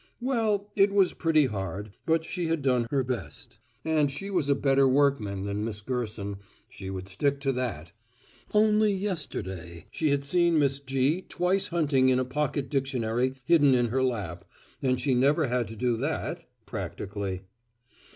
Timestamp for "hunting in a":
11.67-12.25